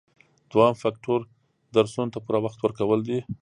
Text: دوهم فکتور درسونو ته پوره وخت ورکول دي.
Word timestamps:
دوهم 0.51 0.73
فکتور 0.83 1.19
درسونو 1.75 2.13
ته 2.13 2.19
پوره 2.25 2.39
وخت 2.45 2.59
ورکول 2.61 2.99
دي. 3.07 3.19